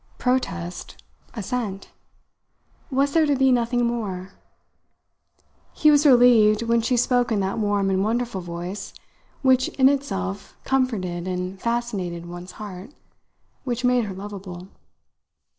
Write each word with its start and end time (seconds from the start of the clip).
Protest? 0.17 1.03
Assent? 1.35 1.91
Was 2.89 3.13
there 3.13 3.27
to 3.27 3.35
be 3.35 3.51
nothing 3.51 3.85
more? 3.85 4.31
He 5.73 5.91
was 5.91 6.07
relieved 6.07 6.63
when 6.63 6.81
she 6.81 6.97
spoke 6.97 7.31
in 7.31 7.39
that 7.41 7.59
warm 7.59 7.87
and 7.91 8.03
wonderful 8.03 8.41
voice 8.41 8.95
which 9.43 9.67
in 9.67 9.87
itself 9.89 10.57
comforted 10.63 11.27
and 11.27 11.61
fascinated 11.61 12.25
one's 12.25 12.53
heart, 12.53 12.95
which 13.63 13.85
made 13.85 14.05
her 14.05 14.13
lovable. 14.15 14.69